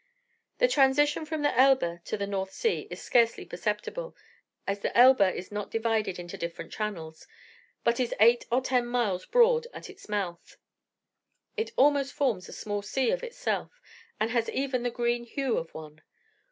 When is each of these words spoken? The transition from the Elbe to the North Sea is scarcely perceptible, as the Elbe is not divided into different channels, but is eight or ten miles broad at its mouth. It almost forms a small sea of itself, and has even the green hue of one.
The 0.57 0.67
transition 0.67 1.25
from 1.27 1.43
the 1.43 1.55
Elbe 1.55 2.03
to 2.05 2.17
the 2.17 2.25
North 2.25 2.51
Sea 2.51 2.87
is 2.89 2.99
scarcely 2.99 3.45
perceptible, 3.45 4.15
as 4.65 4.79
the 4.79 4.97
Elbe 4.97 5.21
is 5.35 5.51
not 5.51 5.69
divided 5.69 6.17
into 6.17 6.37
different 6.39 6.71
channels, 6.73 7.27
but 7.83 7.99
is 7.99 8.11
eight 8.19 8.47
or 8.51 8.61
ten 8.61 8.87
miles 8.87 9.27
broad 9.27 9.67
at 9.75 9.91
its 9.91 10.09
mouth. 10.09 10.57
It 11.55 11.69
almost 11.75 12.13
forms 12.13 12.49
a 12.49 12.51
small 12.51 12.81
sea 12.81 13.11
of 13.11 13.21
itself, 13.23 13.79
and 14.19 14.31
has 14.31 14.49
even 14.49 14.81
the 14.81 14.89
green 14.89 15.23
hue 15.23 15.55
of 15.59 15.71
one. 15.75 16.01